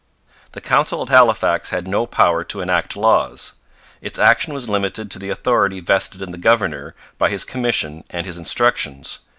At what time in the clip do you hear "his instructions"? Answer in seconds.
8.25-9.19